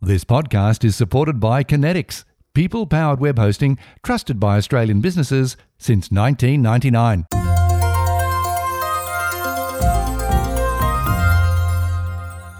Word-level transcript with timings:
This 0.00 0.22
podcast 0.22 0.84
is 0.84 0.94
supported 0.94 1.40
by 1.40 1.64
Conetix, 1.64 2.22
people 2.54 2.86
powered 2.86 3.18
web 3.18 3.36
hosting 3.36 3.78
trusted 4.04 4.38
by 4.38 4.58
Australian 4.58 5.00
businesses 5.00 5.56
since 5.78 6.12
1999. 6.12 7.47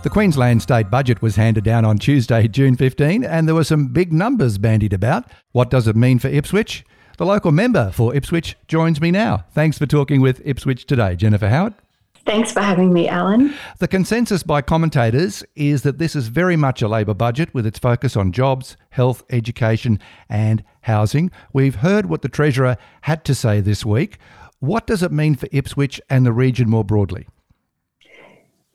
The 0.09 0.15
Queensland 0.15 0.63
state 0.63 0.91
budget 0.91 1.21
was 1.21 1.37
handed 1.37 1.65
down 1.65 1.85
on 1.85 1.99
Tuesday, 1.99 2.49
June 2.49 2.77
15, 2.77 3.25
and 3.25 3.47
there 3.47 3.55
were 3.55 3.63
some 3.63 3.89
big 3.89 4.11
numbers 4.11 4.57
bandied 4.57 4.95
about. 4.95 5.31
What 5.53 5.69
does 5.69 5.87
it 5.87 5.97
mean 5.97 6.19
for 6.19 6.29
Ipswich? 6.29 6.83
The 7.19 7.27
local 7.27 7.53
member 7.53 7.91
for 7.91 8.15
Ipswich 8.15 8.57
joins 8.69 9.03
me 9.03 9.11
now. 9.11 9.45
Thanks 9.53 9.77
for 9.77 9.85
talking 9.85 10.23
with 10.23 10.41
Ipswich 10.47 10.87
today, 10.87 11.15
Jennifer 11.15 11.51
Howard. 11.51 11.75
Thanks 12.25 12.53
for 12.53 12.63
having 12.63 12.91
me, 12.91 13.07
Alan. 13.07 13.53
The 13.81 13.87
consensus 13.87 14.43
by 14.43 14.63
commentators 14.63 15.45
is 15.55 15.83
that 15.83 15.99
this 15.99 16.17
is 16.17 16.29
very 16.29 16.57
much 16.57 16.81
a 16.81 16.89
Labor 16.89 17.13
budget 17.13 17.53
with 17.53 17.67
its 17.67 17.79
focus 17.79 18.17
on 18.17 18.33
jobs, 18.33 18.79
health, 18.89 19.25
education, 19.29 20.01
and 20.27 20.65
housing. 20.81 21.31
We've 21.53 21.75
heard 21.75 22.07
what 22.07 22.23
the 22.23 22.31
Treasurer 22.31 22.79
had 23.03 23.27
to 23.27 23.35
say 23.35 23.61
this 23.61 23.85
week. 23.85 24.17
What 24.61 24.87
does 24.87 25.03
it 25.03 25.13
mean 25.13 25.35
for 25.35 25.51
Ipswich 25.53 26.01
and 26.09 26.25
the 26.25 26.33
region 26.33 26.71
more 26.71 26.83
broadly? 26.83 27.27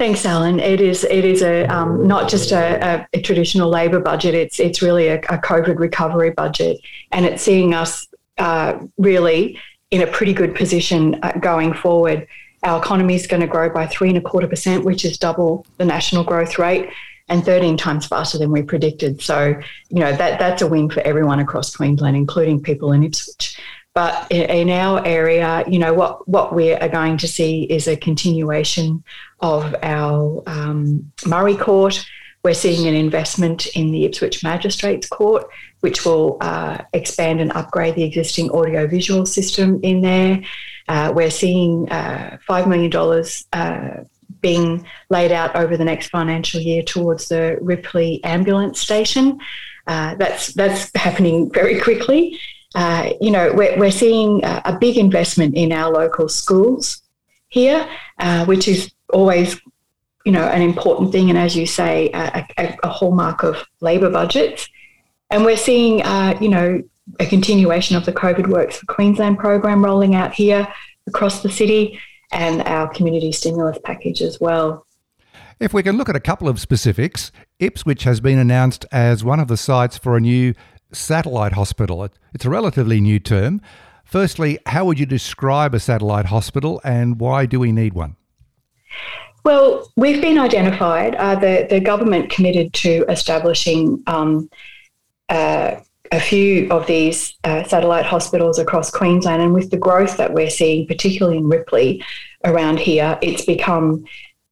Thanks, 0.03 0.25
Alan. 0.25 0.59
It 0.59 0.81
is 0.81 1.05
it 1.05 1.23
is 1.23 1.41
a 1.41 1.63
um, 1.67 2.05
not 2.05 2.29
just 2.29 2.51
a, 2.51 3.05
a, 3.13 3.17
a, 3.17 3.21
traditional 3.21 3.69
Labor 3.69 4.01
budget. 4.01 4.35
It's 4.35 4.59
it's 4.59 4.81
really 4.81 5.07
a, 5.07 5.19
a, 5.19 5.37
COVID 5.37 5.79
recovery 5.79 6.31
budget, 6.31 6.81
and 7.13 7.25
it's 7.25 7.41
seeing 7.41 7.73
us 7.73 8.05
uh, 8.37 8.79
really 8.97 9.57
in 9.91 10.01
a 10.01 10.07
pretty 10.07 10.33
good 10.33 10.55
position 10.55 11.17
uh, 11.23 11.31
going 11.39 11.73
forward. 11.73 12.27
Our 12.63 12.81
economy 12.81 13.15
is 13.15 13.27
going 13.27 13.39
to 13.43 13.47
grow 13.47 13.69
by 13.69 13.87
three 13.87 14.09
and 14.09 14.17
a 14.17 14.21
quarter 14.21 14.45
percent, 14.45 14.83
which 14.83 15.05
is 15.05 15.17
double 15.17 15.65
the 15.77 15.85
national 15.85 16.25
growth 16.25 16.59
rate, 16.59 16.89
and 17.29 17.45
13 17.45 17.77
times 17.77 18.05
faster 18.05 18.37
than 18.37 18.51
we 18.51 18.61
predicted. 18.61 19.21
So, 19.21 19.57
you 19.87 19.99
know 20.01 20.11
that 20.11 20.37
that's 20.37 20.61
a 20.61 20.67
win 20.67 20.89
for 20.89 20.99
everyone 21.03 21.39
across 21.39 21.73
Queensland, 21.73 22.17
including 22.17 22.61
people 22.61 22.91
in 22.91 23.05
Ipswich. 23.05 23.57
But 23.93 24.31
in 24.31 24.71
our 24.71 25.05
area, 25.05 25.63
you 25.67 25.77
know, 25.77 25.93
what, 25.93 26.27
what 26.27 26.53
we 26.53 26.73
are 26.73 26.89
going 26.89 27.17
to 27.17 27.27
see 27.27 27.63
is 27.63 27.87
a 27.87 27.95
continuation 27.95 29.03
of 29.39 29.75
our 29.83 30.41
um, 30.47 31.11
Murri 31.17 31.59
Court. 31.59 32.03
We're 32.43 32.55
seeing 32.55 32.87
an 32.87 32.95
investment 32.95 33.67
in 33.67 33.91
the 33.91 34.05
Ipswich 34.05 34.43
Magistrates 34.43 35.07
Court, 35.07 35.45
which 35.81 36.05
will 36.05 36.37
uh, 36.41 36.79
expand 36.93 37.39
and 37.39 37.51
upgrade 37.53 37.93
the 37.93 38.03
existing 38.03 38.49
audiovisual 38.49 39.27
system 39.27 39.79
in 39.83 40.01
there. 40.01 40.41
Uh, 40.87 41.13
we're 41.15 41.29
seeing 41.29 41.87
uh, 41.91 42.37
$5 42.49 42.67
million 42.67 43.23
uh, 43.53 44.03
being 44.41 44.85
laid 45.09 45.31
out 45.31 45.55
over 45.55 45.77
the 45.77 45.85
next 45.85 46.07
financial 46.07 46.59
year 46.59 46.81
towards 46.81 47.29
the 47.29 47.59
Ripley 47.61 48.23
ambulance 48.23 48.79
station. 48.79 49.39
Uh, 49.85 50.15
that's 50.15 50.53
that's 50.53 50.89
happening 50.95 51.51
very 51.51 51.79
quickly 51.79 52.39
uh, 52.75 53.11
you 53.21 53.31
know, 53.31 53.53
we're, 53.53 53.77
we're 53.77 53.91
seeing 53.91 54.43
a, 54.43 54.77
big 54.79 54.97
investment 54.97 55.55
in 55.55 55.71
our 55.71 55.91
local 55.91 56.27
schools 56.27 57.01
here, 57.49 57.87
uh, 58.19 58.45
which 58.45 58.67
is 58.67 58.91
always, 59.09 59.59
you 60.25 60.31
know, 60.31 60.43
an 60.47 60.61
important 60.61 61.11
thing. 61.11 61.29
And 61.29 61.37
as 61.37 61.55
you 61.55 61.67
say, 61.67 62.09
a, 62.13 62.47
a, 62.57 62.77
a 62.83 62.89
hallmark 62.89 63.43
of 63.43 63.63
Labor 63.79 64.09
budgets. 64.09 64.67
And 65.29 65.45
we're 65.45 65.57
seeing, 65.57 66.01
uh, 66.01 66.37
you 66.41 66.49
know, 66.49 66.81
a 67.19 67.25
continuation 67.25 67.95
of 67.95 68.05
the 68.05 68.13
COVID 68.13 68.47
Works 68.47 68.77
for 68.77 68.85
Queensland 68.87 69.37
program 69.37 69.83
rolling 69.83 70.15
out 70.15 70.33
here 70.33 70.67
across 71.07 71.43
the 71.43 71.51
city 71.51 71.99
and 72.31 72.61
our 72.63 72.87
community 72.89 73.31
stimulus 73.31 73.77
package 73.83 74.21
as 74.21 74.39
well. 74.39 74.85
If 75.59 75.73
we 75.73 75.83
can 75.83 75.97
look 75.97 76.09
at 76.09 76.15
a 76.15 76.19
couple 76.19 76.49
of 76.49 76.59
specifics, 76.59 77.31
Ipswich 77.59 78.03
has 78.03 78.19
been 78.19 78.39
announced 78.39 78.85
as 78.91 79.23
one 79.23 79.39
of 79.39 79.47
the 79.47 79.57
sites 79.57 79.97
for 79.97 80.17
a 80.17 80.19
new 80.19 80.53
satellite 80.93 81.53
hospital. 81.53 82.07
It's 82.33 82.45
a 82.45 82.49
relatively 82.49 83.01
new 83.01 83.19
term. 83.19 83.61
Firstly, 84.05 84.59
how 84.67 84.85
would 84.85 84.99
you 84.99 85.05
describe 85.05 85.73
a 85.73 85.79
satellite 85.79 86.27
hospital 86.27 86.81
and 86.83 87.19
why 87.19 87.45
do 87.45 87.59
we 87.59 87.71
need 87.71 87.93
one? 87.93 88.15
Well, 89.43 89.91
we've 89.97 90.21
been 90.21 90.39
identified, 90.39 91.15
uh, 91.15 91.35
the, 91.35 91.67
the 91.69 91.79
government 91.79 92.29
committed 92.29 92.73
to 92.73 93.05
establishing 93.09 94.01
um, 94.07 94.49
uh, 95.29 95.75
a 96.11 96.19
few 96.19 96.69
of 96.69 96.85
these 96.85 97.35
uh, 97.43 97.63
satellite 97.63 98.05
hospitals 98.05 98.59
across 98.59 98.91
Queensland. 98.91 99.41
And 99.41 99.53
with 99.53 99.71
the 99.71 99.77
growth 99.77 100.17
that 100.17 100.33
we're 100.33 100.49
seeing, 100.49 100.87
particularly 100.87 101.39
in 101.39 101.49
Ripley 101.49 102.03
around 102.45 102.79
here, 102.79 103.17
it's 103.21 103.45
become 103.45 104.05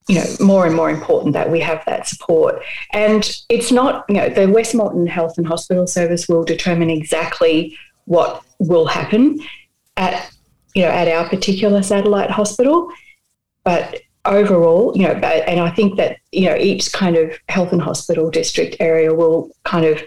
you 0.07 0.15
know, 0.15 0.25
more 0.39 0.65
and 0.65 0.75
more 0.75 0.89
important 0.89 1.33
that 1.33 1.49
we 1.49 1.59
have 1.59 1.83
that 1.85 2.07
support. 2.07 2.61
And 2.91 3.29
it's 3.49 3.71
not, 3.71 4.05
you 4.09 4.15
know, 4.15 4.29
the 4.29 4.49
West 4.49 4.73
Health 4.73 5.37
and 5.37 5.47
Hospital 5.47 5.87
Service 5.87 6.27
will 6.27 6.43
determine 6.43 6.89
exactly 6.89 7.77
what 8.05 8.43
will 8.59 8.87
happen 8.87 9.39
at, 9.97 10.31
you 10.73 10.83
know, 10.83 10.89
at 10.89 11.07
our 11.07 11.29
particular 11.29 11.83
satellite 11.83 12.31
hospital. 12.31 12.89
But 13.63 14.01
overall, 14.25 14.91
you 14.95 15.03
know, 15.03 15.13
and 15.13 15.59
I 15.59 15.69
think 15.69 15.97
that, 15.97 16.17
you 16.31 16.45
know, 16.45 16.55
each 16.55 16.91
kind 16.91 17.15
of 17.15 17.37
health 17.47 17.71
and 17.71 17.81
hospital 17.81 18.29
district 18.29 18.77
area 18.79 19.13
will 19.13 19.51
kind 19.63 19.85
of 19.85 20.01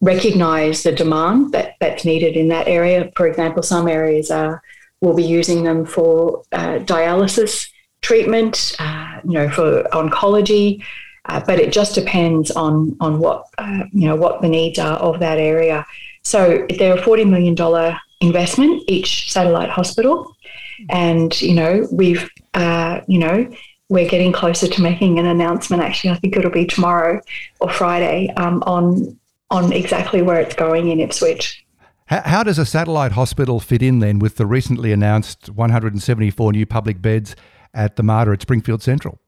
recognize 0.00 0.82
the 0.82 0.92
demand 0.92 1.52
that, 1.52 1.76
that's 1.80 2.04
needed 2.04 2.36
in 2.36 2.48
that 2.48 2.68
area. 2.68 3.10
For 3.16 3.26
example, 3.26 3.62
some 3.62 3.88
areas 3.88 4.30
are 4.30 4.62
will 5.00 5.14
be 5.14 5.24
using 5.24 5.64
them 5.64 5.84
for 5.84 6.44
uh, 6.52 6.78
dialysis 6.78 7.68
treatment, 8.02 8.76
uh, 8.78 9.20
you 9.24 9.32
know, 9.32 9.48
for 9.48 9.84
oncology. 9.92 10.82
Uh, 11.26 11.40
but 11.46 11.60
it 11.60 11.72
just 11.72 11.94
depends 11.94 12.50
on 12.50 12.96
on 13.00 13.20
what 13.20 13.46
uh, 13.58 13.84
you 13.92 14.06
know 14.06 14.16
what 14.16 14.42
the 14.42 14.48
needs 14.48 14.78
are 14.78 14.98
of 14.98 15.20
that 15.20 15.38
area. 15.38 15.86
So 16.22 16.66
they're 16.78 16.98
a 16.98 17.02
forty 17.02 17.24
million 17.24 17.54
dollar 17.54 17.96
investment 18.20 18.82
each 18.88 19.30
satellite 19.32 19.70
hospital, 19.70 20.36
and 20.90 21.40
you 21.40 21.54
know 21.54 21.86
we've 21.92 22.28
uh, 22.54 23.02
you 23.06 23.20
know 23.20 23.48
we're 23.88 24.08
getting 24.08 24.32
closer 24.32 24.66
to 24.66 24.82
making 24.82 25.20
an 25.20 25.26
announcement. 25.26 25.80
Actually, 25.80 26.10
I 26.10 26.16
think 26.16 26.36
it'll 26.36 26.50
be 26.50 26.66
tomorrow 26.66 27.20
or 27.60 27.70
Friday 27.70 28.32
um, 28.36 28.62
on 28.66 29.16
on 29.52 29.72
exactly 29.72 30.22
where 30.22 30.40
it's 30.40 30.56
going 30.56 30.88
in 30.88 30.98
Ipswich. 30.98 31.64
How, 32.06 32.22
how 32.22 32.42
does 32.42 32.58
a 32.58 32.66
satellite 32.66 33.12
hospital 33.12 33.60
fit 33.60 33.82
in 33.82 34.00
then 34.00 34.18
with 34.18 34.36
the 34.36 34.46
recently 34.46 34.92
announced 34.92 35.50
174 35.50 36.52
new 36.52 36.66
public 36.66 37.00
beds 37.00 37.36
at 37.74 37.96
the 37.96 38.02
Mater 38.02 38.32
at 38.32 38.42
Springfield 38.42 38.82
Central? 38.82 39.18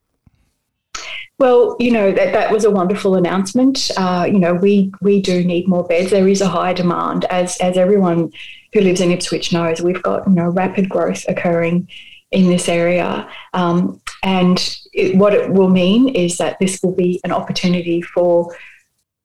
Well, 1.39 1.77
you 1.81 1.91
know 1.91 2.13
that 2.13 2.33
that 2.33 2.53
was 2.53 2.65
a 2.65 2.71
wonderful 2.71 3.17
announcement. 3.17 3.91
Uh, 3.97 4.27
you 4.31 4.39
know, 4.39 4.55
we 4.55 4.93
we 5.01 5.21
do 5.21 5.43
need 5.45 5.67
more 5.67 5.85
beds. 5.85 6.11
There 6.11 6.29
is 6.29 6.41
a 6.41 6.49
high 6.49 6.73
demand, 6.73 7.25
as 7.25 7.57
as 7.57 7.77
everyone 7.77 8.33
who 8.73 8.81
lives 8.81 9.01
in 9.01 9.11
Ipswich 9.11 9.53
knows. 9.53 9.83
We've 9.83 10.03
got 10.03 10.29
you 10.29 10.35
know 10.35 10.49
rapid 10.49 10.89
growth 10.89 11.25
occurring 11.29 11.89
in 12.31 12.49
this 12.49 12.69
area, 12.69 13.29
um, 13.53 14.01
and 14.23 14.79
it, 14.93 15.17
what 15.17 15.35
it 15.35 15.51
will 15.51 15.71
mean 15.71 16.09
is 16.09 16.39
that 16.39 16.57
this 16.61 16.81
will 16.83 16.95
be 16.95 17.21
an 17.25 17.33
opportunity 17.33 18.01
for 18.01 18.55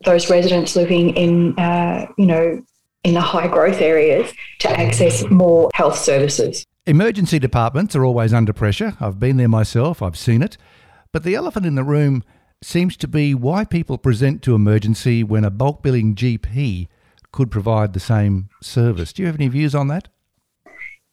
those 0.04 0.30
residents 0.30 0.75
living 0.75 1.15
in 1.15 1.57
uh, 1.60 2.07
you 2.18 2.25
know 2.25 2.63
in 3.04 3.13
the 3.13 3.22
high 3.22 3.48
growth 3.48 3.81
areas 3.81 4.33
to 4.60 4.69
access 4.69 5.24
more 5.30 5.69
health 5.75 5.98
services. 5.98 6.65
Emergency 6.89 7.38
departments 7.38 7.95
are 7.95 8.03
always 8.03 8.33
under 8.33 8.51
pressure. 8.51 8.97
I've 9.00 9.19
been 9.19 9.38
there 9.38 9.47
myself, 9.47 10.01
I've 10.01 10.18
seen 10.18 10.41
it. 10.41 10.57
But 11.12 11.24
the 11.24 11.36
elephant 11.36 11.68
in 11.68 11.75
the 11.75 11.83
room 11.83 12.24
seems 12.63 12.97
to 12.97 13.07
be 13.07 13.36
why 13.36 13.63
people 13.63 14.00
present 14.00 14.41
to 14.41 14.56
emergency 14.56 15.24
when 15.24 15.45
a 15.45 15.51
bulk 15.51 15.83
billing 15.83 16.15
GP 16.15 16.88
could 17.31 17.51
provide 17.51 17.94
the 17.94 18.00
same 18.00 18.50
service. 18.63 19.13
Do 19.13 19.21
you 19.21 19.27
have 19.27 19.36
any 19.36 19.50
views 19.50 19.75
on 19.75 19.88
that? 19.89 20.07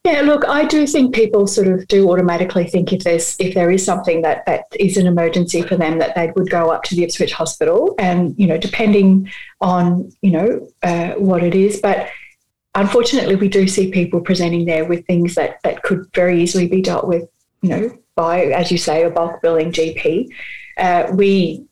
Yeah, 0.03 0.23
look, 0.23 0.49
I 0.49 0.65
do 0.65 0.87
think 0.87 1.15
people 1.15 1.47
sort 1.47 1.69
of 1.69 1.87
do 1.89 2.11
automatically 2.11 2.65
think 2.65 2.95
if 2.95 3.05
there's 3.05 3.37
if 3.39 3.53
there 3.53 3.71
is 3.71 3.85
something 3.85 4.23
that 4.23 4.47
that 4.47 4.65
is 4.81 4.97
an 4.97 5.07
emergency 5.07 5.61
for 5.61 5.77
them 5.77 5.99
that 5.99 6.15
they 6.15 6.33
would 6.37 6.49
go 6.49 6.71
up 6.71 6.85
to 6.85 6.95
the 6.95 7.03
Ipswich 7.03 7.33
Hospital, 7.33 7.95
and 7.99 8.35
you 8.39 8.47
know, 8.47 8.57
depending 8.57 9.31
on 9.61 10.11
you 10.23 10.31
know 10.31 10.69
uh, 10.83 11.11
what 11.17 11.43
it 11.43 11.55
is, 11.55 11.81
but 11.81 12.09
unfortunately, 12.77 13.35
we 13.35 13.49
do 13.49 13.67
see 13.67 13.91
people 13.91 14.21
presenting 14.21 14.65
there 14.65 14.85
with 14.85 15.05
things 15.07 15.35
that 15.35 15.61
that 15.65 15.83
could 15.83 16.07
very 16.15 16.41
easily 16.41 16.69
be 16.69 16.81
dealt 16.81 17.09
with, 17.09 17.29
you 17.63 17.69
know, 17.69 17.99
by 18.15 18.47
as 18.47 18.71
you 18.71 18.79
say, 18.79 19.03
a 19.03 19.11
bulk 19.11 19.43
billing 19.43 19.73
GP. 19.73 20.29
Uh, 20.77 21.09
we, 21.13 21.65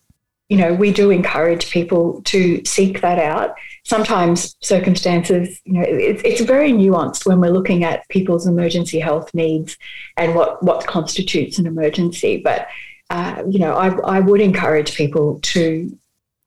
you 0.49 0.57
know, 0.57 0.75
we 0.75 0.93
do 0.93 1.11
encourage 1.11 1.71
people 1.71 2.21
to 2.23 2.65
seek 2.65 3.01
that 3.03 3.19
out 3.19 3.55
sometimes 3.85 4.57
circumstances, 4.63 5.61
you 5.65 5.75
know, 5.75 5.85
it's, 5.87 6.23
it's 6.25 6.41
very 6.41 6.73
nuanced 6.73 7.27
when 7.27 7.41
we're 7.41 7.53
looking 7.53 7.85
at 7.85 8.09
people's 8.09 8.47
emergency 8.47 8.99
health 8.99 9.33
needs 9.35 9.77
and 10.17 10.35
what, 10.35 10.63
what 10.63 10.87
constitutes 10.87 11.59
an 11.59 11.67
emergency. 11.67 12.39
But, 12.39 12.67
uh, 13.11 13.43
you 13.49 13.59
know, 13.59 13.75
I, 13.75 13.89
I 14.17 14.21
would 14.21 14.41
encourage 14.41 14.97
people 14.97 15.39
to, 15.43 15.97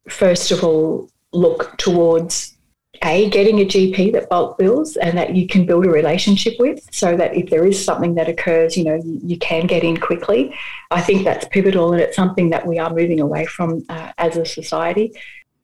first 0.09 0.51
of 0.51 0.63
all, 0.63 1.09
look 1.31 1.77
towards 1.77 2.56
a 3.03 3.29
getting 3.29 3.59
a 3.59 3.65
GP 3.65 4.13
that 4.13 4.29
bulk 4.29 4.57
bills 4.57 4.95
and 4.97 5.17
that 5.17 5.35
you 5.35 5.47
can 5.47 5.65
build 5.65 5.85
a 5.85 5.89
relationship 5.89 6.55
with, 6.59 6.87
so 6.91 7.15
that 7.17 7.35
if 7.35 7.49
there 7.49 7.65
is 7.65 7.83
something 7.83 8.15
that 8.15 8.27
occurs, 8.27 8.77
you 8.77 8.83
know 8.83 8.95
you, 8.95 9.19
you 9.23 9.37
can 9.37 9.67
get 9.67 9.83
in 9.83 9.97
quickly. 9.97 10.53
I 10.91 11.01
think 11.01 11.23
that's 11.23 11.45
pivotal, 11.49 11.93
and 11.93 12.01
it's 12.01 12.15
something 12.15 12.49
that 12.51 12.65
we 12.65 12.79
are 12.79 12.89
moving 12.89 13.19
away 13.19 13.45
from 13.45 13.85
uh, 13.89 14.11
as 14.17 14.37
a 14.37 14.45
society 14.45 15.13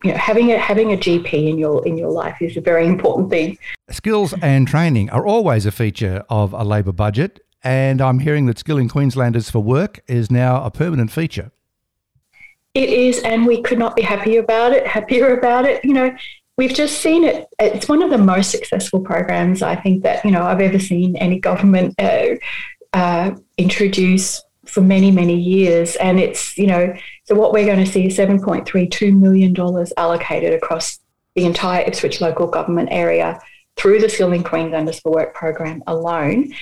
you 0.04 0.10
know, 0.10 0.18
having 0.18 0.52
a 0.52 0.58
having 0.58 0.92
a 0.92 0.96
GP 0.96 1.48
in 1.48 1.58
your 1.58 1.84
in 1.86 1.96
your 1.96 2.10
life 2.10 2.36
is 2.42 2.56
a 2.56 2.60
very 2.60 2.86
important 2.86 3.30
thing. 3.30 3.58
Skills 3.90 4.34
and 4.42 4.68
training 4.68 5.08
are 5.10 5.26
always 5.26 5.64
a 5.64 5.72
feature 5.72 6.22
of 6.28 6.52
a 6.52 6.62
Labor 6.62 6.92
budget, 6.92 7.40
and 7.62 8.02
I'm 8.02 8.18
hearing 8.18 8.44
that 8.46 8.58
Skilling 8.58 8.88
Queenslanders 8.88 9.50
for 9.50 9.60
Work 9.60 10.00
is 10.06 10.30
now 10.30 10.62
a 10.62 10.70
permanent 10.70 11.10
feature. 11.10 11.50
It 12.74 12.90
is, 12.90 13.22
and 13.22 13.46
we 13.46 13.62
could 13.62 13.78
not 13.78 13.96
be 13.96 14.02
happier 14.02 14.40
about 14.40 14.72
it. 14.72 14.86
Happier 14.86 15.38
about 15.38 15.64
it, 15.64 15.82
you 15.84 15.94
know. 15.94 16.14
We've 16.56 16.74
just 16.74 17.00
seen 17.00 17.24
it. 17.24 17.48
It's 17.58 17.88
one 17.88 18.02
of 18.02 18.10
the 18.10 18.18
most 18.18 18.50
successful 18.50 19.00
programs 19.00 19.62
I 19.62 19.74
think 19.74 20.02
that 20.04 20.24
you 20.24 20.30
know 20.30 20.42
I've 20.42 20.60
ever 20.60 20.78
seen 20.78 21.16
any 21.16 21.40
government 21.40 21.94
uh, 21.98 22.36
uh, 22.92 23.32
introduce 23.58 24.42
for 24.64 24.80
many 24.80 25.10
many 25.10 25.38
years, 25.38 25.96
and 25.96 26.20
it's 26.20 26.56
you 26.56 26.66
know 26.66 26.94
so 27.24 27.34
what 27.34 27.52
we're 27.52 27.66
going 27.66 27.82
to 27.82 27.90
see 27.90 28.06
is 28.06 28.18
$7.32 28.18 29.18
million 29.18 29.56
allocated 29.96 30.52
across 30.52 30.98
the 31.34 31.46
entire 31.46 31.82
Ipswich 31.86 32.20
local 32.20 32.46
government 32.46 32.90
area 32.92 33.40
through 33.76 33.98
the 33.98 34.10
Skilling 34.10 34.44
Queenslanders 34.44 35.00
for 35.00 35.10
Work 35.10 35.34
program 35.34 35.82
alone. 35.86 36.52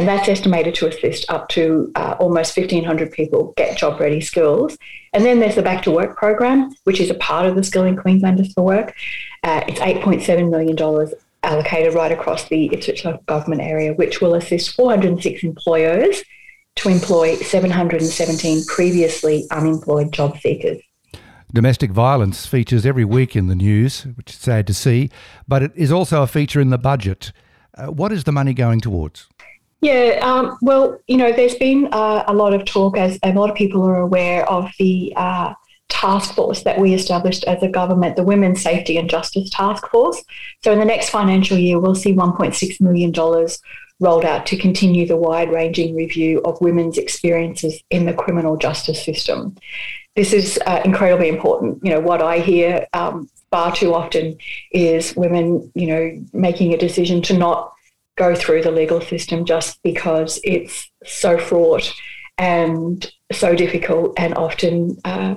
And 0.00 0.08
that's 0.08 0.30
estimated 0.30 0.74
to 0.76 0.88
assist 0.88 1.30
up 1.30 1.50
to 1.50 1.92
uh, 1.94 2.16
almost 2.18 2.56
1,500 2.56 3.12
people 3.12 3.52
get 3.58 3.76
job 3.76 4.00
ready 4.00 4.22
skills. 4.22 4.78
And 5.12 5.26
then 5.26 5.40
there's 5.40 5.56
the 5.56 5.62
Back 5.62 5.82
to 5.82 5.90
Work 5.90 6.16
program, 6.16 6.72
which 6.84 7.00
is 7.00 7.10
a 7.10 7.14
part 7.16 7.44
of 7.44 7.54
the 7.54 7.62
Skilling 7.62 7.96
Queenslanders 7.96 8.50
for 8.54 8.64
Work. 8.64 8.94
Uh, 9.44 9.62
it's 9.68 9.78
$8.7 9.78 10.50
million 10.50 11.12
allocated 11.42 11.92
right 11.92 12.10
across 12.10 12.48
the 12.48 12.72
Ipswich 12.72 13.04
government 13.26 13.60
area, 13.60 13.92
which 13.92 14.22
will 14.22 14.34
assist 14.36 14.74
406 14.74 15.42
employers 15.42 16.22
to 16.76 16.88
employ 16.88 17.36
717 17.36 18.64
previously 18.64 19.46
unemployed 19.50 20.14
job 20.14 20.38
seekers. 20.38 20.80
Domestic 21.52 21.90
violence 21.90 22.46
features 22.46 22.86
every 22.86 23.04
week 23.04 23.36
in 23.36 23.48
the 23.48 23.54
news, 23.54 24.06
which 24.16 24.30
is 24.30 24.36
sad 24.36 24.66
to 24.68 24.72
see, 24.72 25.10
but 25.46 25.62
it 25.62 25.72
is 25.74 25.92
also 25.92 26.22
a 26.22 26.26
feature 26.26 26.62
in 26.62 26.70
the 26.70 26.78
budget. 26.78 27.32
Uh, 27.76 27.88
what 27.88 28.12
is 28.12 28.24
the 28.24 28.32
money 28.32 28.54
going 28.54 28.80
towards? 28.80 29.28
Yeah, 29.80 30.18
um, 30.22 30.58
well, 30.60 31.00
you 31.06 31.16
know, 31.16 31.32
there's 31.32 31.54
been 31.54 31.88
uh, 31.92 32.24
a 32.26 32.34
lot 32.34 32.52
of 32.52 32.66
talk, 32.66 32.98
as 32.98 33.18
a 33.22 33.32
lot 33.32 33.48
of 33.48 33.56
people 33.56 33.82
are 33.82 34.00
aware 34.00 34.46
of 34.48 34.70
the 34.78 35.12
uh, 35.16 35.54
task 35.88 36.34
force 36.34 36.62
that 36.64 36.78
we 36.78 36.92
established 36.92 37.44
as 37.44 37.62
a 37.62 37.68
government, 37.68 38.16
the 38.16 38.22
Women's 38.22 38.62
Safety 38.62 38.98
and 38.98 39.08
Justice 39.08 39.48
Task 39.50 39.86
Force. 39.88 40.22
So 40.62 40.72
in 40.72 40.78
the 40.78 40.84
next 40.84 41.08
financial 41.08 41.58
year, 41.58 41.78
we'll 41.78 41.94
see 41.94 42.14
$1.6 42.14 42.80
million 42.80 43.12
rolled 44.00 44.24
out 44.24 44.46
to 44.46 44.56
continue 44.56 45.06
the 45.06 45.16
wide 45.16 45.50
ranging 45.50 45.94
review 45.94 46.40
of 46.42 46.60
women's 46.60 46.98
experiences 46.98 47.82
in 47.90 48.06
the 48.06 48.14
criminal 48.14 48.56
justice 48.56 49.02
system. 49.02 49.56
This 50.16 50.32
is 50.32 50.58
uh, 50.66 50.80
incredibly 50.84 51.28
important. 51.28 51.84
You 51.84 51.92
know, 51.92 52.00
what 52.00 52.22
I 52.22 52.38
hear 52.38 52.86
um, 52.92 53.30
far 53.50 53.74
too 53.74 53.94
often 53.94 54.38
is 54.72 55.14
women, 55.16 55.70
you 55.74 55.86
know, 55.86 56.24
making 56.32 56.72
a 56.72 56.78
decision 56.78 57.20
to 57.22 57.36
not 57.36 57.74
go 58.20 58.34
through 58.34 58.62
the 58.62 58.70
legal 58.70 59.00
system 59.00 59.46
just 59.46 59.82
because 59.82 60.38
it's 60.44 60.90
so 61.04 61.38
fraught 61.38 61.90
and 62.36 63.10
so 63.32 63.54
difficult 63.54 64.12
and 64.18 64.34
often 64.34 64.98
uh, 65.06 65.34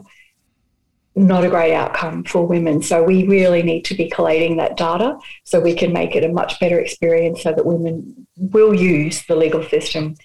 not 1.15 1.45
a 1.45 1.49
great 1.49 1.73
outcome 1.73 2.25
for 2.25 2.45
women. 2.45 2.81
So 2.81 3.01
we 3.01 3.25
really 3.25 3.63
need 3.63 3.85
to 3.85 3.95
be 3.95 4.09
collating 4.09 4.57
that 4.57 4.75
data 4.75 5.17
so 5.45 5.61
we 5.61 5.75
can 5.75 5.93
make 5.93 6.13
it 6.17 6.25
a 6.25 6.33
much 6.41 6.59
better 6.59 6.77
experience 6.77 7.43
so 7.43 7.53
that 7.53 7.65
women 7.65 8.27
will 8.35 8.73
use 8.73 9.23
the 9.27 9.35
legal 9.37 9.63
system 9.63 10.15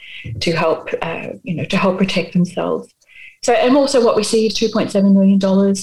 to 0.41 0.51
help, 0.53 0.89
uh, 1.01 1.29
you 1.45 1.55
know, 1.55 1.65
to 1.65 1.77
help 1.77 1.99
protect 1.99 2.33
themselves. 2.33 2.93
So, 3.45 3.53
and 3.53 3.77
also 3.77 4.05
what 4.05 4.17
we 4.17 4.25
see 4.25 4.47
is 4.47 4.55
$2.7 4.55 5.13
million 5.13 5.39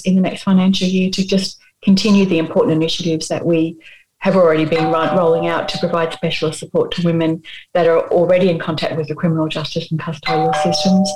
in 0.06 0.16
the 0.16 0.30
next 0.30 0.44
financial 0.44 0.88
year 0.88 1.10
to 1.12 1.26
just 1.26 1.58
continue 1.84 2.26
the 2.26 2.40
important 2.40 2.76
initiatives 2.76 3.30
that 3.30 3.46
we 3.46 3.78
have 4.26 4.36
already 4.36 4.66
been 4.66 4.92
rolling 4.92 5.46
out 5.46 5.70
to 5.70 5.78
provide 5.78 6.12
specialist 6.12 6.58
support 6.58 6.92
to 6.92 7.06
women 7.06 7.44
that 7.76 7.86
are 7.86 8.10
already 8.10 8.50
in 8.50 8.58
contact 8.58 8.98
with 8.98 9.08
the 9.08 9.14
criminal 9.14 9.48
justice 9.48 9.92
and 9.92 10.00
custodial 10.00 10.52
systems. 10.64 11.14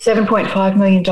$7.5 0.00 0.76
million 0.78 1.04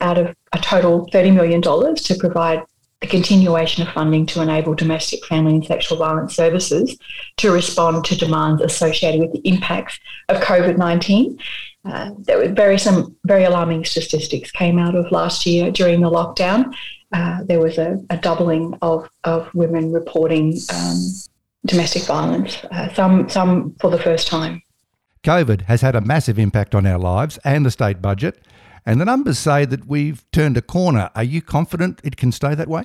out 0.00 0.16
of 0.16 0.32
a 0.52 0.58
total 0.58 1.08
$30 1.08 1.34
million 1.34 1.60
to 1.60 2.14
provide 2.20 2.62
the 3.00 3.08
continuation 3.08 3.84
of 3.84 3.92
funding 3.92 4.26
to 4.26 4.40
enable 4.40 4.76
domestic, 4.76 5.26
family, 5.26 5.56
and 5.56 5.66
sexual 5.66 5.98
violence 5.98 6.36
services 6.36 6.96
to 7.38 7.50
respond 7.50 8.04
to 8.04 8.16
demands 8.16 8.62
associated 8.62 9.20
with 9.20 9.32
the 9.32 9.40
impacts 9.48 9.98
of 10.28 10.40
COVID 10.40 10.78
19. 10.78 11.36
Uh, 11.84 12.12
there 12.18 12.38
were 12.38 12.48
very 12.48 12.78
some 12.78 13.16
very 13.24 13.42
alarming 13.42 13.84
statistics 13.84 14.52
came 14.52 14.78
out 14.78 14.94
of 14.94 15.10
last 15.10 15.46
year 15.46 15.72
during 15.72 16.00
the 16.00 16.08
lockdown. 16.08 16.72
Uh, 17.16 17.42
there 17.44 17.60
was 17.60 17.78
a, 17.78 17.98
a, 18.10 18.18
doubling 18.18 18.76
of, 18.82 19.08
of 19.24 19.48
women 19.54 19.90
reporting 19.90 20.54
um, 20.74 20.98
domestic 21.64 22.02
violence, 22.02 22.62
uh, 22.72 22.92
some 22.92 23.26
some 23.30 23.74
for 23.80 23.90
the 23.90 23.98
first 23.98 24.28
time. 24.28 24.60
COVID 25.24 25.62
has 25.62 25.80
had 25.80 25.96
a 25.96 26.02
massive 26.02 26.38
impact 26.38 26.74
on 26.74 26.84
our 26.84 26.98
lives 26.98 27.38
and 27.42 27.64
the 27.64 27.70
state 27.70 28.02
budget, 28.02 28.46
and 28.84 29.00
the 29.00 29.06
numbers 29.06 29.38
say 29.38 29.64
that 29.64 29.86
we've 29.86 30.30
turned 30.30 30.58
a 30.58 30.62
corner. 30.62 31.08
Are 31.14 31.24
you 31.24 31.40
confident 31.40 32.02
it 32.04 32.18
can 32.18 32.32
stay 32.32 32.54
that 32.54 32.68
way? 32.68 32.82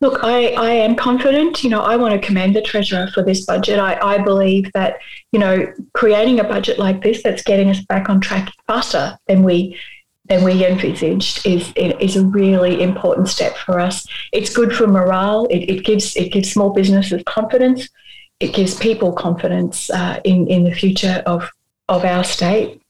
Look, 0.00 0.18
I, 0.24 0.48
I 0.54 0.70
am 0.70 0.96
confident. 0.96 1.62
You 1.62 1.70
know, 1.70 1.82
I 1.82 1.94
want 1.94 2.20
to 2.20 2.26
commend 2.26 2.56
the 2.56 2.62
Treasurer 2.62 3.06
for 3.14 3.22
this 3.22 3.46
budget. 3.46 3.78
I, 3.78 3.96
I 4.02 4.18
believe 4.18 4.68
that, 4.74 4.96
you 5.30 5.38
know, 5.38 5.72
creating 5.94 6.40
a 6.40 6.44
budget 6.44 6.80
like 6.80 7.04
this 7.04 7.22
that's 7.22 7.44
getting 7.44 7.70
us 7.70 7.80
back 7.82 8.10
on 8.10 8.20
track 8.20 8.52
faster 8.66 9.16
than 9.28 9.44
we 9.44 9.78
than 10.26 10.44
we 10.44 10.64
envisaged 10.64 11.44
is 11.46 11.72
is 11.76 12.16
a 12.16 12.24
really 12.24 12.80
important 12.80 13.28
step 13.28 13.56
for 13.56 13.80
us. 13.80 14.06
It's 14.32 14.52
good 14.54 14.74
for 14.74 14.86
morale. 14.86 15.46
It, 15.46 15.68
it 15.68 15.84
gives 15.84 16.16
it 16.16 16.32
gives 16.32 16.50
small 16.50 16.70
businesses 16.70 17.22
confidence 17.26 17.88
it 18.42 18.52
gives 18.52 18.74
people 18.74 19.12
confidence 19.12 19.88
uh, 19.90 20.20
in 20.24 20.48
in 20.48 20.64
the 20.64 20.72
future 20.74 21.22
of 21.26 21.48
of 21.88 22.04
our 22.04 22.24
state. 22.24 22.82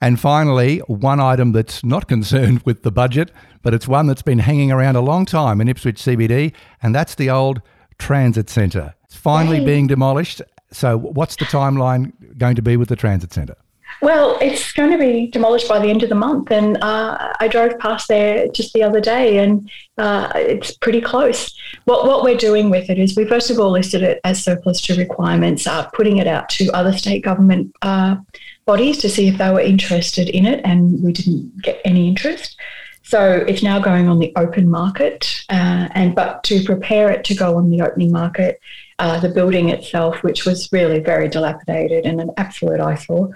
And 0.00 0.18
finally, 0.18 0.78
one 0.78 1.20
item 1.20 1.52
that's 1.52 1.84
not 1.84 2.08
concerned 2.14 2.62
with 2.64 2.82
the 2.82 2.92
budget, 2.92 3.30
but 3.62 3.74
it's 3.74 3.88
one 3.88 4.06
that's 4.06 4.22
been 4.22 4.38
hanging 4.38 4.70
around 4.72 4.96
a 4.96 5.00
long 5.00 5.26
time 5.26 5.60
in 5.60 5.68
Ipswich 5.68 5.96
CBD, 5.96 6.52
and 6.82 6.94
that's 6.94 7.16
the 7.16 7.30
old 7.30 7.60
transit 7.98 8.48
centre. 8.48 8.94
It's 9.04 9.16
finally 9.16 9.58
hey. 9.58 9.66
being 9.66 9.86
demolished. 9.86 10.40
So, 10.70 10.96
what's 10.96 11.36
the 11.36 11.44
timeline 11.44 12.12
going 12.38 12.56
to 12.56 12.62
be 12.62 12.76
with 12.76 12.88
the 12.88 12.96
transit 12.96 13.32
centre? 13.32 13.56
Well, 14.00 14.38
it's 14.40 14.72
going 14.72 14.90
to 14.90 14.98
be 14.98 15.28
demolished 15.28 15.68
by 15.68 15.78
the 15.78 15.88
end 15.88 16.02
of 16.02 16.08
the 16.08 16.14
month, 16.14 16.50
and 16.50 16.76
uh, 16.82 17.32
I 17.38 17.48
drove 17.48 17.78
past 17.78 18.08
there 18.08 18.48
just 18.48 18.72
the 18.72 18.82
other 18.82 19.00
day, 19.00 19.38
and 19.38 19.70
uh, 19.98 20.32
it's 20.34 20.72
pretty 20.76 21.00
close. 21.00 21.54
What 21.84 22.06
what 22.06 22.24
we're 22.24 22.36
doing 22.36 22.70
with 22.70 22.90
it 22.90 22.98
is 22.98 23.16
we 23.16 23.26
first 23.26 23.50
of 23.50 23.58
all 23.58 23.70
listed 23.70 24.02
it 24.02 24.20
as 24.24 24.42
surplus 24.42 24.80
to 24.82 24.96
requirements, 24.96 25.66
uh, 25.66 25.86
putting 25.90 26.16
it 26.16 26.26
out 26.26 26.48
to 26.50 26.70
other 26.70 26.92
state 26.92 27.22
government 27.22 27.74
uh, 27.82 28.16
bodies 28.64 28.98
to 28.98 29.08
see 29.08 29.28
if 29.28 29.38
they 29.38 29.50
were 29.50 29.60
interested 29.60 30.28
in 30.28 30.46
it, 30.46 30.60
and 30.64 31.02
we 31.02 31.12
didn't 31.12 31.62
get 31.62 31.80
any 31.84 32.08
interest. 32.08 32.56
So 33.04 33.44
it's 33.46 33.62
now 33.62 33.78
going 33.78 34.08
on 34.08 34.18
the 34.18 34.32
open 34.36 34.68
market, 34.68 35.44
uh, 35.48 35.88
and 35.92 36.14
but 36.14 36.42
to 36.44 36.62
prepare 36.64 37.10
it 37.10 37.24
to 37.24 37.34
go 37.34 37.56
on 37.56 37.70
the 37.70 37.82
opening 37.82 38.10
market, 38.10 38.60
uh, 38.98 39.20
the 39.20 39.28
building 39.28 39.68
itself, 39.68 40.22
which 40.22 40.44
was 40.44 40.72
really 40.72 40.98
very 40.98 41.28
dilapidated 41.28 42.04
and 42.06 42.20
an 42.20 42.30
absolute 42.36 42.80
eyesore 42.80 43.34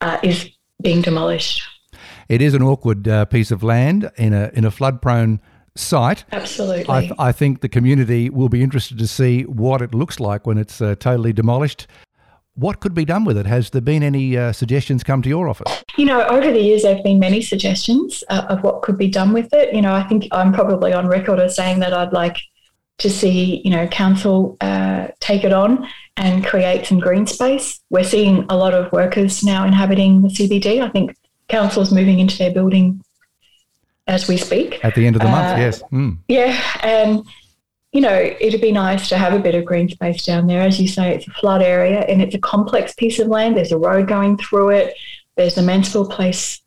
uh, 0.00 0.18
is 0.22 0.50
being 0.82 1.02
demolished. 1.02 1.62
It 2.28 2.42
is 2.42 2.54
an 2.54 2.62
awkward 2.62 3.08
uh, 3.08 3.24
piece 3.24 3.50
of 3.50 3.62
land 3.62 4.10
in 4.16 4.32
a 4.32 4.50
in 4.52 4.64
a 4.64 4.70
flood 4.70 5.00
prone 5.00 5.40
site. 5.74 6.24
Absolutely. 6.32 6.92
I, 7.18 7.28
I, 7.28 7.32
think 7.32 7.60
the 7.60 7.68
community 7.68 8.28
will 8.30 8.48
be 8.48 8.62
interested 8.62 8.98
to 8.98 9.06
see 9.06 9.42
what 9.42 9.80
it 9.80 9.94
looks 9.94 10.18
like 10.18 10.46
when 10.46 10.58
it's 10.58 10.80
uh, 10.80 10.96
totally 10.96 11.32
demolished. 11.32 11.86
What 12.54 12.80
could 12.80 12.92
be 12.92 13.04
done 13.04 13.24
with 13.24 13.38
it? 13.38 13.46
Has 13.46 13.70
there 13.70 13.80
been 13.80 14.02
any 14.02 14.36
uh, 14.36 14.52
suggestions 14.52 15.04
come 15.04 15.22
to 15.22 15.28
your 15.28 15.48
office? 15.48 15.84
You 15.96 16.06
know, 16.06 16.26
over 16.26 16.50
the 16.50 16.60
years, 16.60 16.82
there 16.82 16.96
have 16.96 17.04
been 17.04 17.20
many 17.20 17.40
suggestions 17.40 18.24
uh, 18.28 18.46
of 18.48 18.64
what 18.64 18.82
could 18.82 18.98
be 18.98 19.08
done 19.08 19.32
with 19.32 19.52
it. 19.52 19.72
You 19.72 19.80
know, 19.80 19.94
I 19.94 20.02
think 20.02 20.26
I'm 20.32 20.52
probably 20.52 20.92
on 20.92 21.06
record 21.06 21.38
as 21.38 21.54
saying 21.54 21.78
that 21.80 21.94
I'd 21.94 22.12
like 22.12 22.38
to 22.98 23.08
see, 23.08 23.62
you 23.64 23.70
know, 23.70 23.86
council 23.86 24.56
uh, 24.60 25.08
take 25.20 25.44
it 25.44 25.52
on 25.52 25.86
and 26.18 26.44
create 26.44 26.84
some 26.84 26.98
green 26.98 27.26
space. 27.26 27.80
We're 27.90 28.04
seeing 28.04 28.44
a 28.48 28.56
lot 28.56 28.74
of 28.74 28.92
workers 28.92 29.42
now 29.44 29.64
inhabiting 29.64 30.22
the 30.22 30.28
CBD. 30.28 30.82
I 30.82 30.88
think 30.88 31.16
council's 31.48 31.92
moving 31.92 32.18
into 32.18 32.36
their 32.36 32.52
building 32.52 33.02
as 34.06 34.28
we 34.28 34.36
speak. 34.36 34.84
At 34.84 34.94
the 34.94 35.06
end 35.06 35.16
of 35.16 35.22
the 35.22 35.28
month, 35.28 35.56
uh, 35.56 35.60
yes. 35.60 35.82
Mm. 35.92 36.18
Yeah, 36.28 36.60
and 36.82 37.24
you 37.92 38.00
know, 38.02 38.34
it'd 38.40 38.60
be 38.60 38.72
nice 38.72 39.08
to 39.08 39.16
have 39.16 39.32
a 39.32 39.38
bit 39.38 39.54
of 39.54 39.64
green 39.64 39.88
space 39.88 40.24
down 40.24 40.46
there. 40.46 40.60
As 40.60 40.80
you 40.80 40.88
say, 40.88 41.14
it's 41.14 41.26
a 41.26 41.30
flood 41.30 41.62
area 41.62 42.00
and 42.00 42.20
it's 42.20 42.34
a 42.34 42.38
complex 42.38 42.94
piece 42.94 43.18
of 43.18 43.28
land. 43.28 43.56
There's 43.56 43.72
a 43.72 43.78
road 43.78 44.08
going 44.08 44.36
through 44.36 44.70
it. 44.70 44.94
There's 45.36 45.56
a 45.56 45.62
Mansfield 45.62 46.10
Place 46.10 46.60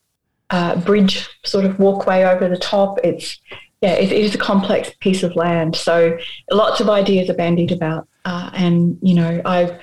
uh, 0.49 0.77
bridge 0.77 1.29
sort 1.43 1.65
of 1.65 1.77
walkway 1.77 2.23
over 2.23 2.49
the 2.49 2.57
top. 2.57 2.99
It's 3.03 3.39
yeah, 3.81 3.93
it, 3.93 4.11
it 4.11 4.23
is 4.23 4.35
a 4.35 4.37
complex 4.37 4.91
piece 4.99 5.23
of 5.23 5.35
land. 5.35 5.75
So 5.75 6.17
lots 6.51 6.79
of 6.79 6.89
ideas 6.89 7.29
are 7.29 7.35
bandied 7.35 7.71
about, 7.71 8.07
and 8.53 8.97
you 9.01 9.15
know, 9.15 9.41
I, 9.45 9.79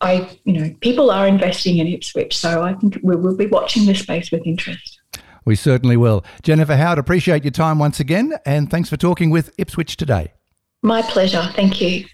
I, 0.00 0.38
you 0.44 0.52
know, 0.52 0.74
people 0.80 1.10
are 1.10 1.26
investing 1.26 1.78
in 1.78 1.86
Ipswich. 1.86 2.36
So 2.36 2.62
I 2.62 2.74
think 2.74 2.98
we 3.02 3.16
will 3.16 3.36
be 3.36 3.46
watching 3.46 3.86
this 3.86 4.00
space 4.00 4.30
with 4.30 4.46
interest. 4.46 5.00
We 5.44 5.56
certainly 5.56 5.96
will. 5.96 6.24
Jennifer 6.42 6.76
Howard, 6.76 6.98
appreciate 6.98 7.44
your 7.44 7.50
time 7.50 7.78
once 7.78 8.00
again, 8.00 8.34
and 8.46 8.70
thanks 8.70 8.88
for 8.88 8.96
talking 8.96 9.30
with 9.30 9.52
Ipswich 9.58 9.96
today. 9.96 10.32
My 10.82 11.02
pleasure. 11.02 11.50
Thank 11.54 11.80
you. 11.80 12.06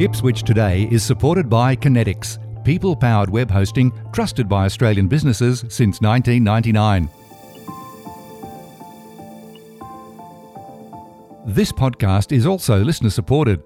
Ipswich 0.00 0.44
Today 0.44 0.88
is 0.90 1.02
supported 1.02 1.50
by 1.50 1.76
Conetix, 1.76 2.38
people 2.64 2.96
powered 2.96 3.30
web 3.30 3.50
hosting 3.50 3.92
trusted 4.12 4.48
by 4.48 4.64
Australian 4.64 5.08
businesses 5.08 5.60
since 5.68 6.00
1999. 6.00 7.08
This 11.46 11.72
podcast 11.72 12.32
is 12.32 12.46
also 12.46 12.84
listener 12.84 13.10
supported 13.10 13.62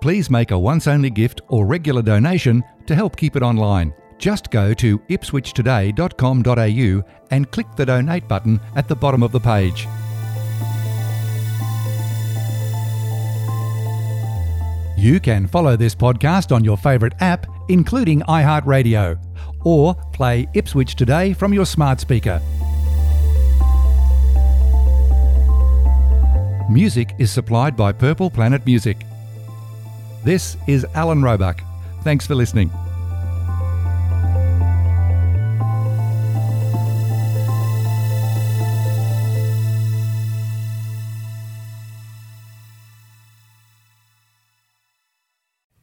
please 0.00 0.30
make 0.30 0.50
a 0.50 0.58
once 0.58 0.86
only 0.86 1.10
gift 1.10 1.42
or 1.48 1.66
regular 1.66 2.00
donation 2.02 2.64
to 2.86 2.94
help 2.94 3.16
keep 3.16 3.36
it 3.36 3.42
online. 3.42 3.92
Just 4.18 4.50
go 4.50 4.74
to 4.74 4.98
ipswichtoday.com.au 4.98 7.02
and 7.30 7.50
click 7.50 7.66
the 7.76 7.86
donate 7.86 8.28
button 8.28 8.60
at 8.76 8.86
the 8.88 8.96
bottom 8.96 9.22
of 9.22 9.32
the 9.32 9.40
page. 9.40 9.88
You 14.96 15.20
can 15.20 15.46
follow 15.46 15.76
this 15.76 15.94
podcast 15.94 16.54
on 16.54 16.62
your 16.62 16.76
favourite 16.76 17.14
app, 17.20 17.46
including 17.70 18.20
iHeartRadio, 18.22 19.16
or 19.64 19.94
play 20.12 20.46
Ipswich 20.54 20.96
Today 20.96 21.32
from 21.32 21.54
your 21.54 21.64
smart 21.64 22.00
speaker. 22.00 22.42
Music 26.68 27.14
is 27.18 27.30
supplied 27.30 27.76
by 27.76 27.92
Purple 27.92 28.30
Planet 28.30 28.64
Music. 28.66 28.96
This 30.24 30.56
is 30.66 30.84
Alan 30.94 31.22
Roebuck. 31.22 31.62
Thanks 32.02 32.26
for 32.26 32.34
listening. 32.34 32.70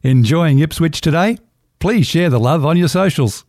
Enjoying 0.04 0.60
Ipswich 0.60 1.02
today? 1.02 1.38
Please 1.80 2.08
share 2.08 2.30
the 2.32 2.40
love 2.40 2.66
on 2.66 2.76
your 2.76 2.88
socials. 2.88 3.46